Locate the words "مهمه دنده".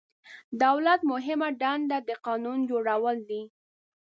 1.11-1.97